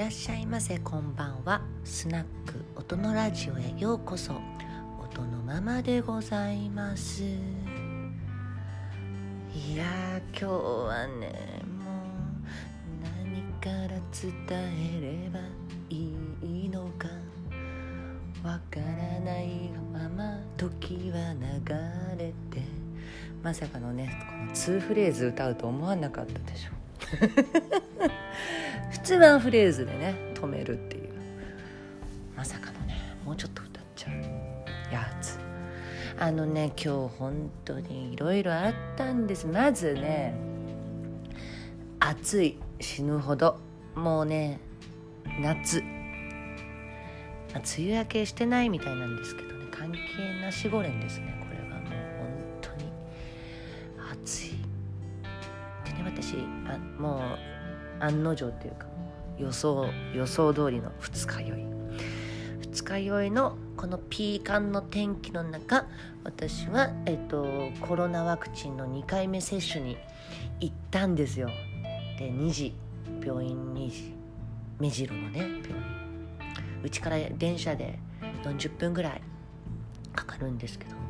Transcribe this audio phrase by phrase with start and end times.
[0.00, 0.78] らっしゃいませ。
[0.78, 1.60] こんばんは。
[1.84, 4.32] スナック音のラジオへようこそ。
[4.98, 7.22] 音のままでございます。
[7.22, 7.26] い
[9.76, 9.84] や
[10.32, 11.98] 今日はねもう
[13.22, 14.32] 何から伝
[15.02, 15.40] えれば
[15.90, 16.14] い
[16.64, 17.08] いのか。
[18.42, 21.44] わからないまま時は流
[22.16, 22.62] れて。
[23.42, 26.79] まさかのねこの2フレーズ歌うと思わなかったでしょ
[28.90, 31.10] 普通ワンフレーズでね止めるっていう。
[32.36, 34.12] まさかのねもうちょっと歌っちゃう
[34.92, 35.38] やつ。
[36.18, 39.46] あのね今日本当にいろいろあったんです。
[39.46, 40.34] まずね
[41.98, 43.58] 暑い死ぬほど。
[43.94, 44.60] もうね
[45.40, 49.98] 夏、まあ、梅雨明けしてないみたいなんですけどね関係
[50.40, 51.76] なしゴレンですねこれは。
[51.76, 52.28] もう本
[52.60, 52.90] 当に。
[54.12, 54.59] 暑い。
[56.12, 58.86] 私あもう案の定っていうか
[59.38, 61.70] 予想予想通りの二日酔い。
[62.60, 65.86] 二日酔いのこのピーカンの天気の中
[66.22, 67.46] 私は、えっと、
[67.80, 69.96] コロナワクチンの2回目接種に
[70.60, 71.48] 行ったんですよ。
[72.18, 72.74] で2時
[73.24, 74.14] 病院2時
[74.78, 75.64] 目白のね病院。
[76.82, 77.98] うちから電車で
[78.44, 79.22] 40分ぐらい
[80.14, 81.00] かかるんですけど。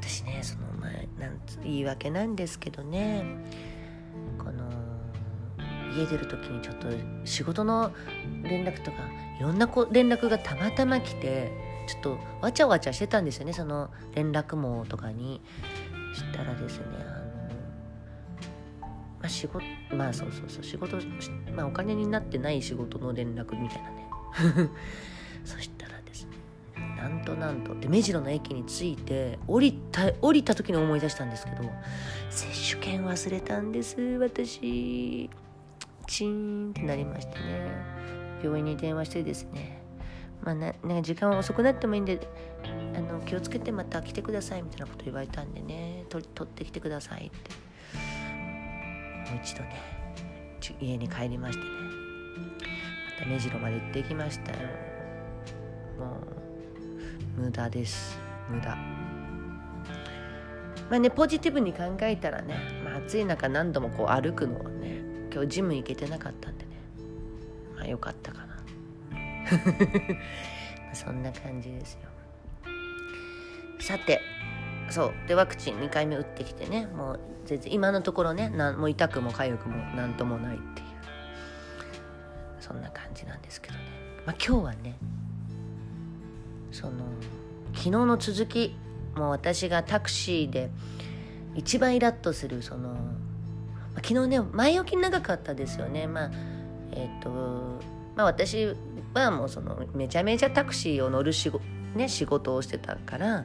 [0.00, 3.24] 私ねその前なんつ言い訳なんですけどね。
[5.98, 6.88] 家出る時にちょっと
[7.24, 7.92] 仕事の
[8.42, 8.98] 連絡とか
[9.38, 11.52] いろんなこ連絡がたまたま来て
[11.86, 15.40] ちょっとわちゃわちゃしてたんですよねその連絡網とかに。
[16.18, 17.08] したらですねあの
[19.20, 20.96] まあ仕事まあそうそうそう仕事
[21.54, 24.08] まあお金になってない仕事の連絡みたいなね。
[25.44, 26.30] そしたらですね
[26.96, 31.64] なんとなんとで目白の駅に着いて降りた降りた時に思い出したんですけど
[32.30, 35.30] 接種券忘れたんです私。
[36.08, 37.70] チーンってなりましてね。
[38.42, 39.80] 病院に電話してですね。
[40.42, 42.18] まあななんか時間は遅くなってもいいんで
[42.94, 46.04] あの気をつけてまた来てくださいみたいなこと言われたんでね。
[46.08, 47.50] 取取ってきてくださいって。
[49.30, 49.76] もう一度ね
[50.80, 51.70] 家に帰りましてね。
[53.18, 54.58] また目白まで行ってきましたよ。
[55.98, 56.16] も
[57.36, 58.18] う無駄です。
[58.48, 58.76] 無駄。
[60.88, 64.97] まあねポジティブに考えたらね、まあ、暑い中何度もこう歩くのはね
[65.32, 66.70] 今日ジム行けてなかったんでね。
[67.76, 68.58] まあよかったかな。
[70.94, 72.00] そんな感じですよ。
[73.80, 74.20] さて
[74.90, 75.12] そう。
[75.26, 80.86] でワクチン2回目打ってきてねもう全然今のところねなんもう痛くも痒くも何ともないっていう。
[82.60, 83.80] そんな感じなんですけどね。
[84.26, 84.96] まあ今日はね
[86.70, 87.04] その
[87.72, 88.76] 昨日の続き
[89.14, 90.70] もう私がタクシーで
[91.54, 92.94] 一番イラッとするその、
[94.02, 96.06] 昨日ね前置き長かったですよね。
[96.06, 96.30] まあ
[96.92, 97.30] えっ、と
[98.16, 98.74] まあ私
[99.14, 101.64] はもうそのめちゃめちゃタクシーを乗る仕事,、
[101.94, 103.44] ね、仕事をしてたから、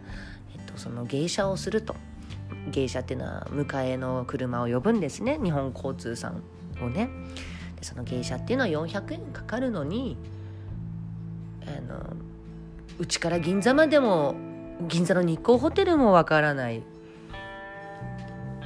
[0.54, 1.96] えっと、その芸者をすると。
[2.72, 5.38] 芸者っていうのは迎えの車を呼ぶんですね。
[5.44, 6.42] 日本交通さん
[6.82, 7.10] をね。
[7.78, 10.18] でその芸者っていうのは400円かかるのに
[11.66, 12.16] あの
[13.00, 14.36] うちから銀座までも
[14.88, 16.84] 銀座の日光ホテルもわからない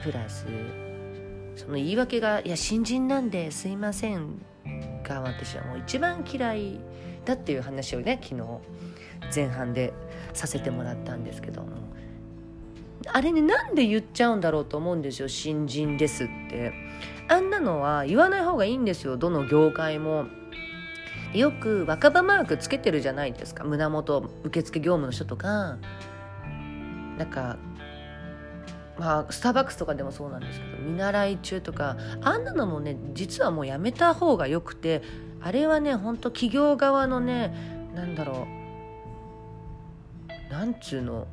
[0.04, 0.46] プラス
[1.58, 4.46] その言い訳が「いや新人なんですいません」
[5.04, 6.80] が私はもう一番嫌い
[7.26, 8.44] だっていう話をね昨日
[9.36, 9.92] 前半で
[10.34, 11.88] させてもらったんですけども。
[13.10, 16.74] あれねなんで言っちゃうんだろうと思うんですよ新人ですって。
[17.30, 20.26] あんなのは言わない方がいいんですよどの業界も。
[21.34, 23.64] よく若葉マークつけてるじゃないですか。
[23.64, 25.78] 胸元受付業務の人とか。
[27.18, 27.58] なんか
[29.00, 35.02] まあスターバックスとかでもそうなんですけど見習い中とかあんなのもね実はもうやめた方がよくて
[35.42, 37.54] あれはねほんと企業側のね
[37.96, 38.48] なんだろ
[40.50, 41.28] うなんつうの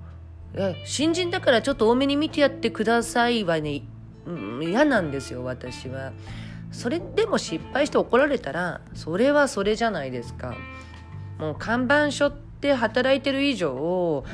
[0.54, 3.82] え新人だからちょっと多めに見てやってくださいはね、
[4.26, 6.12] うん、嫌なんですよ私は。
[6.70, 10.56] それでも失敗して怒られたらそれはそれじゃないですか。
[11.38, 14.24] もう看板書って働いてる以上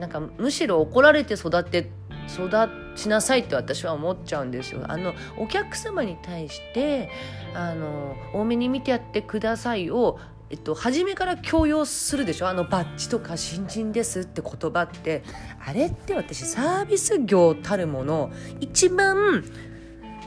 [0.00, 1.90] なんかむしろ怒られて育って
[2.28, 2.50] 育
[2.94, 4.82] ちなさいって私は思っちゃうんですよ。
[4.88, 7.10] あのお客様に対して
[7.54, 10.18] あの多めに見てやってくださいを
[10.50, 12.48] えっと、初めから強要するでしょ。
[12.48, 15.22] あのバッジとか新人ですって言葉って。
[15.64, 19.44] あれって私サービス業たるもの一番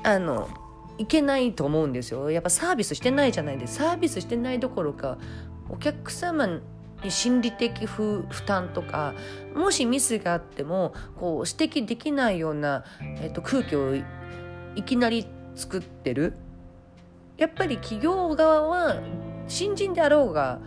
[0.03, 0.47] あの
[0.99, 2.29] いけないと思うんですよ。
[2.29, 3.77] やっぱサービスしてないじゃないです。
[3.77, 5.17] サービスしてないどころか
[5.69, 6.61] お客様
[7.09, 9.13] 心理的負担とか
[9.55, 12.83] もしミスがあってもこう指摘できないような、
[13.21, 15.25] えっと、空気をいきなり
[15.55, 16.33] 作ってる。
[17.37, 19.01] やっぱり企業側は
[19.47, 20.59] 新人であろうが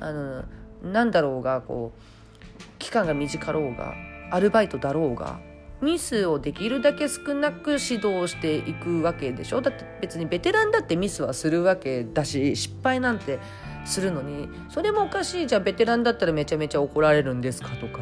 [0.00, 0.44] あの
[0.82, 3.94] なんだろうがこう期間が短かろうが
[4.32, 5.38] アルバイトだろうが
[5.80, 9.60] ミスをできるだけ少なく指導していくわけでしょ。
[9.60, 13.38] だって別にベテランだってミスはするわけだし失敗なんて
[13.86, 17.70] するのにそれもおかしいじゃあベテランだったらめちゃめちゃ怒られるんですか？
[17.76, 18.00] とか。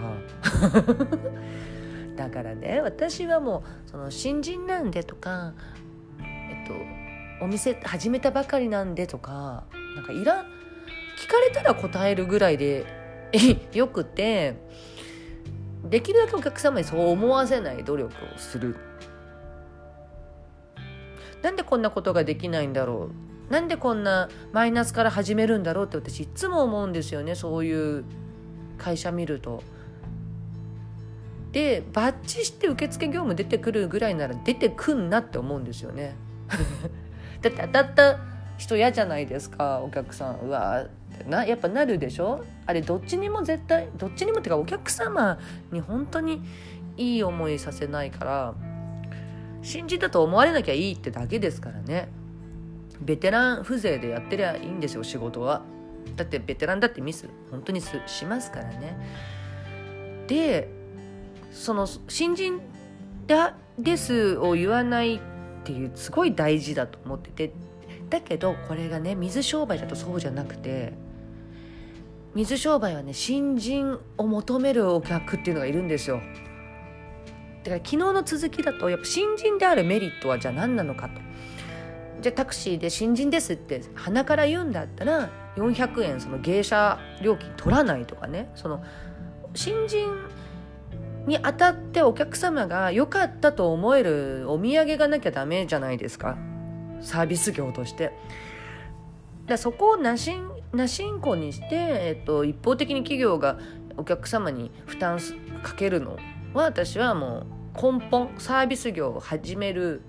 [2.17, 5.53] だからね私はもうその新人なんでとか
[6.21, 6.67] えっ
[7.39, 9.65] とお店始めたばかりなんでとか
[9.97, 10.45] なんかいら
[11.19, 12.87] 聞かれたら答えるぐらいで
[13.73, 14.55] よくて
[15.85, 18.77] できるだけお客様にそう思わせない努力をする。
[21.43, 23.34] なんでこんなことができないんだろう。
[23.55, 28.05] なんでこんなマイナスから始めるんだろうって私いつも思うんですよねそういう
[28.79, 29.63] 会社見ると。
[31.53, 36.17] でバッチして受付業務出てくるぐらいなら出てくんなって思うんですよね。
[37.43, 38.19] だって当たった
[38.59, 40.87] 人嫌じゃないですかお客さんうわ
[41.29, 42.45] なやっぱなるでしょ？
[42.67, 45.39] あれどっちにも絶対どっちにもっていうかお客様
[45.71, 46.43] に本当に
[46.97, 48.55] いい思いさせないから
[49.63, 52.09] 新人だと思われなきゃいいってだけですからね
[53.05, 55.63] ベテラン風情でやってりゃいいんですよ仕事は。
[56.17, 58.97] だってベテランだってミス本当にしますからね。
[60.27, 60.69] で
[61.53, 62.61] その新人
[63.27, 65.21] だですを言わないっ
[65.65, 67.53] ていうすごい大事だと思ってて
[68.11, 70.93] だけどこれがね水商売だとそうじゃなくて
[72.35, 76.21] 水商売はね新人を求めるお客っていうのがいるんですよ。
[77.63, 81.21] だから昨日の続きだとやっぱ新人であるメリットはじゃあ何なのかと。
[82.25, 88.83] じゃあタクシーで新人ですって鼻から言うんだったら400円その芸者料金取らないとかねその
[89.55, 90.09] 新人
[91.27, 96.39] にあたってお客様が良かったと思えるお土産がなきゃダメじゃないですか
[97.03, 98.13] サービス業として。
[99.45, 103.59] だそこをなしんなしんこにして、えっと、一方的に企業が
[103.99, 105.19] お客様に負担
[105.63, 106.17] かけるの
[106.55, 107.45] は私はも
[107.79, 110.01] う根本サービス業を始める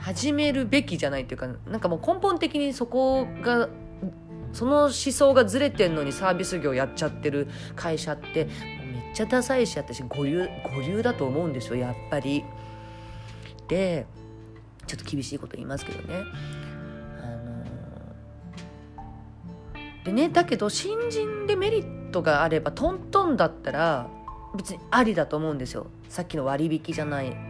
[0.00, 3.68] 始めるべきじゃないっていうかなんかもう根本的にそこが
[4.52, 12.44] その思想がずれてんのにサービス業やっちゃってる会社ってめっちゃダサいし私五流五流だと思うんですよやっぱり。
[13.68, 14.06] で
[14.86, 16.24] ちょっと厳しいこと言いますけどね。
[17.22, 17.64] あの
[20.04, 24.08] でねだけど新人でメリットがあればトントンだったら
[24.56, 27.49] 別にありだと思うんですよさっきの割引じゃない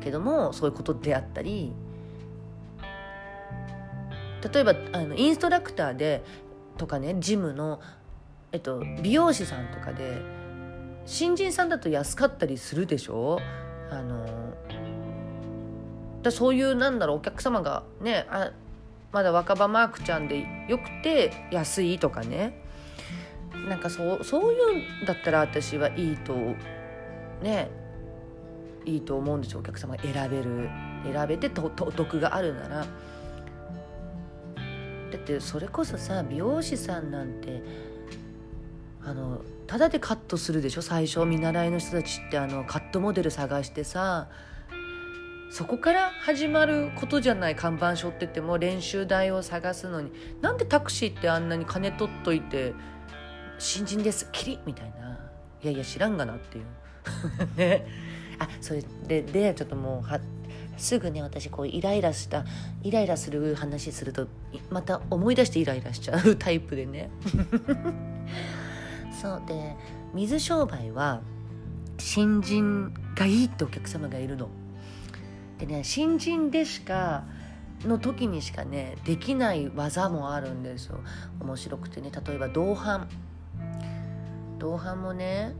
[0.00, 1.72] けどもそういうことであったり
[4.52, 6.24] 例えばあのインストラクターで
[6.78, 7.80] とかねジムの、
[8.52, 10.22] えっと、美容師さんとかで
[11.04, 13.38] 新人さんだと安かったりするでしょ？
[13.90, 14.26] あの
[16.22, 18.52] だそういうなんだろうお客様がねあ
[19.12, 22.62] まだ若葉マークちゃんでよくて安いとかね。
[23.68, 26.34] なんかそうそういうんだったら私はいいと
[27.42, 27.68] ね
[28.84, 30.68] いいと思うんですよお客様が選べる。
[31.04, 32.86] 選べてとお得があるなら。
[35.10, 37.62] だってそれこそさ美容師さんなんて
[39.02, 40.82] あのただでカットするでしょ？
[40.82, 44.28] 最初見習いの人たちってあのカットモデル探してさ
[45.50, 50.12] そこから始まることじゃない看板背負ってても練習台を探すのに。
[50.40, 52.72] なんでタクシーってあんなに金取っといて
[53.58, 55.18] 新人ですキリみたいな。
[55.62, 56.64] いやいや知らんがなっていう。
[57.58, 57.86] ね。
[58.40, 60.18] あそれででちょっともうは
[60.76, 62.44] すぐね私こうイライラした
[62.82, 64.26] イライラする話すると
[64.70, 67.10] また思い出してイライラしちゃうタイプでね。
[69.20, 69.76] そうで
[70.14, 71.20] 水商売は
[71.98, 74.48] 新人がいいってお客様がいるの。
[75.58, 77.24] でね新人でしか
[77.84, 81.00] の時にしかねできない技もあるんですよ。
[81.40, 83.06] 面白くてね例えば同伴
[84.58, 85.52] 同伴もね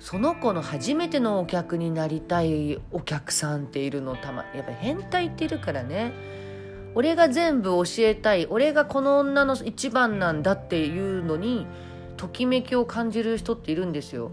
[0.00, 6.12] その子の初めてのお客になりたいお客さんっているのたまやっぱ変態っているからね。
[6.94, 11.66] 俺が全部教えたい俺がこの女の一番なんだっていうのに
[12.16, 14.32] ときめきを感じる人っているんですよ。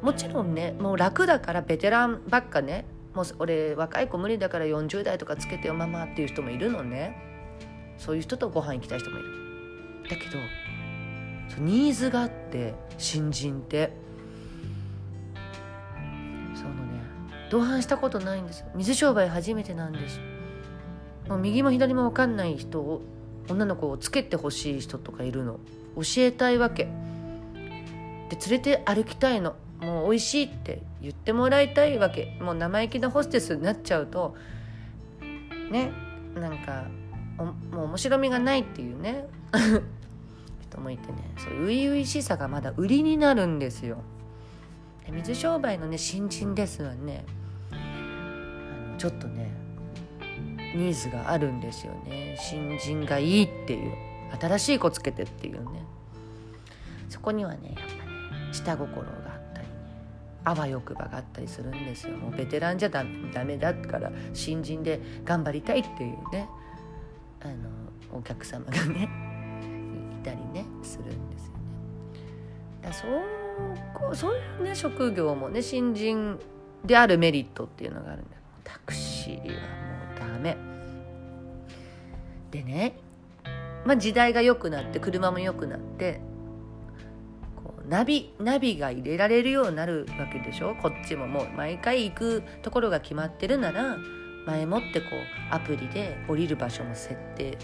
[0.00, 2.86] もちろんねもう楽だからベテランばっかね。
[3.12, 7.18] もう俺若い子無理だから40代とかつけてよママっていう人もいるのね。
[7.98, 9.28] そういう人とご飯行きたい人もいる。
[10.08, 10.38] だけど
[11.58, 13.92] ニーズがあって新人って。
[16.54, 17.02] そのね。
[17.50, 18.64] 同伴したことないんです。
[18.74, 20.20] 水商売初めてなんです。
[21.28, 23.02] もう右も左も分かんない人を
[23.48, 25.58] 女の子をつけてほしい人とかいるの。
[25.96, 26.84] 教えたいわけ。
[26.84, 29.54] で連れて歩きたいの。
[29.80, 32.38] もう美味しいって言ってもらいたいわけ。
[32.40, 34.34] もう生意気なホステスになっちゃうと
[35.70, 35.92] ね
[36.34, 36.84] なんか
[37.70, 39.26] もう面白みがないっていうね。
[40.76, 41.18] 人もいてね。
[41.38, 43.98] そう初々しさがまだ売りになるんですよ。
[45.10, 47.24] 水商売のね新人ですわね。
[47.70, 47.76] あ
[48.92, 49.50] のちょっとね
[50.74, 52.36] ニーズがあるんですよね。
[52.38, 53.92] 新人がいいっていう。
[54.40, 55.84] 新しい子つけてっていうね。
[57.08, 59.74] そこにはねやっぱね下心があったりね。
[60.44, 62.16] あわよくばがあったりするんですよ。
[62.16, 63.04] もうベテランじゃダ
[63.44, 66.48] メだから新人で頑張りたいっていうね。
[67.40, 67.54] あの
[68.18, 69.08] お客様がね
[70.20, 70.65] いたりね。
[70.96, 71.60] するんですよね。
[72.82, 76.38] だそうそういうね職業もね新人
[76.84, 79.54] であるメリットっていうのがあるんだタクシーはもう
[80.18, 80.56] ダメ。
[82.50, 82.98] でね
[83.84, 86.20] まあ時代が良くなって車も良くなって
[87.56, 90.74] こうナビナビが入れられるようになるわけでしょ？
[90.76, 93.96] こっちももう毎回行くところが決まってるなら
[94.46, 97.58] 前もってこうアプリで降りる場所も設定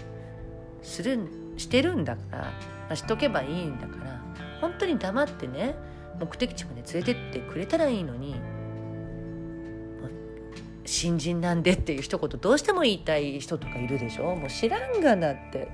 [0.81, 2.51] するしてるんだから、
[2.93, 4.21] あ、しとけばいいんだから
[4.61, 5.75] 本当に黙ってね
[6.19, 8.35] 目的地まで連れてってくれたらいいのに
[10.85, 14.35] 新人なんでっていう一言どうしても言いたい人とかいるでしょ？
[14.35, 15.69] もう知らんがなって。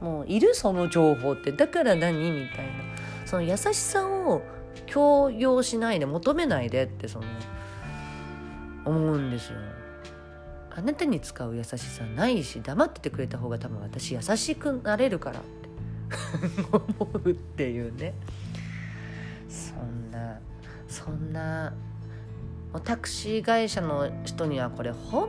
[0.00, 1.50] もういるその情報って。
[1.52, 2.72] だから何みたいな。
[3.24, 4.42] その優しさを
[4.84, 7.24] 強要しないで求めないでってその
[8.84, 9.58] 思うんですよ。
[10.76, 15.40] あなたに使う優しさないし黙っててくれた方が多分私優しくなれるから。
[16.72, 18.14] 思うっていうね。
[19.48, 20.40] そんな
[20.88, 21.74] そんな
[22.84, 25.28] タクシー会社の人にはこれほん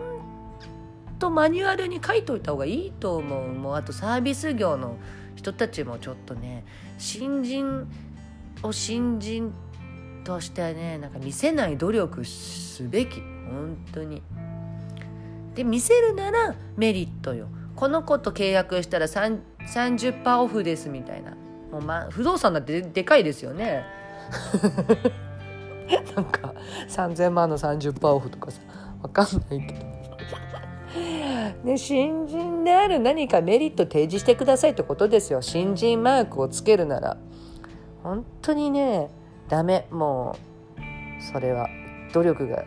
[1.20, 3.54] とマニュアルに書いといた方がいいと思う。
[3.54, 4.98] もうあとサービス業の
[5.36, 6.66] 人たちもちょっとね
[6.98, 7.88] 新人
[8.64, 9.54] を新人
[10.24, 13.22] としてねなんか見せない努力すべき。
[13.22, 14.24] 本当に。
[15.54, 17.48] で見せるならメリットよ。
[17.76, 21.32] この子と契約したら30%オフですみたいな。
[21.72, 23.84] もう、ま、不動産だってでかいですよね。
[26.16, 26.54] なんか
[26.88, 28.62] 3,000万の30%オフとかさ
[29.02, 29.96] 分かんないけど。
[31.64, 35.42] ね、新人である何かメリット提示してくださいってことですよ。
[35.42, 37.18] 新人マークをつけるなら。
[38.04, 39.10] 本当にね
[39.50, 39.88] ダメ。
[39.92, 40.38] も
[40.78, 41.68] うそれは
[42.14, 42.64] 努力が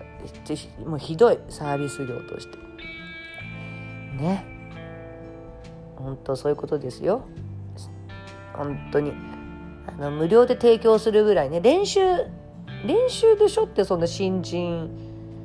[0.84, 2.58] もうひどいサービス業として。
[4.22, 4.57] ね。
[6.08, 7.22] 本当そういうことですよ。
[8.54, 9.12] 本当に。
[9.86, 11.60] あの無料で提供するぐらいね。
[11.60, 12.00] 練習
[12.86, 14.90] 練習でしょってそんな新人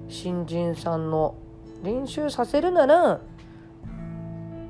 [0.07, 1.35] 新人さんの。
[1.83, 3.19] 練習させるなら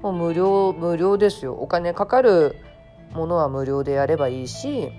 [0.02, 1.54] もう無料無料ですよ。
[1.54, 2.56] お金かかる
[3.14, 4.90] ものは無料でやればいいし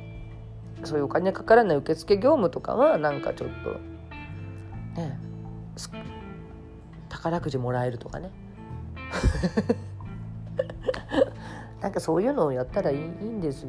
[0.85, 5.19] そういうお金かからない受付業務とかはなんかちょっとね
[7.09, 8.31] 宝くじもらえるとかね。
[11.85, 13.69] なんかそういうのをやったらいいんですよ。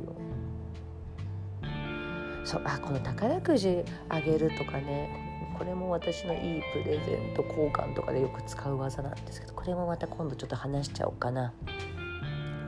[2.46, 11.52] そうあこの宝くじあげるとかねこれも私のいいプレゼント交換とかでよく使う技なんですけどこれもまた今度ちょっと話しちゃおうかな。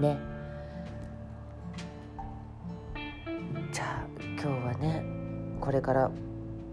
[0.01, 0.19] ね。
[3.71, 5.01] じゃあ今日はね
[5.61, 6.11] これから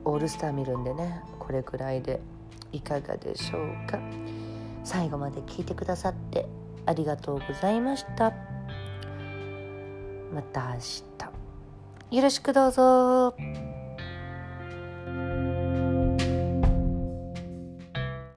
[0.04, 2.19] オールスター見るんでねこれくらいで
[2.73, 4.00] いかがでしょうか。
[4.83, 6.49] 最後まで聞いてくださって
[6.87, 8.53] ありがとうございました
[10.34, 12.16] また明日。
[12.16, 13.74] よろしくどうぞ。